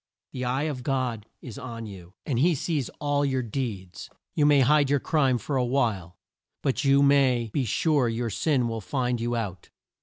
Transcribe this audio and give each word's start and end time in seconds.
The 0.31 0.45
eye 0.45 0.63
of 0.63 0.81
God 0.81 1.27
is 1.43 1.59
on 1.59 1.85
you, 1.85 2.15
and 2.25 2.39
he 2.39 2.55
sees 2.55 2.89
all 2.99 3.23
your 3.23 3.43
deeds. 3.43 4.09
You 4.33 4.47
may 4.47 4.61
hide 4.61 4.89
your 4.89 4.99
crime 4.99 5.37
for 5.37 5.57
a 5.57 5.63
while, 5.63 6.17
but 6.63 6.83
you 6.83 7.03
may 7.03 7.51
"be 7.53 7.65
sure 7.65 8.09
your 8.09 8.31
sin 8.31 8.67
will 8.67 8.81
find 8.81 9.21
you 9.21 9.35
out." 9.35 9.69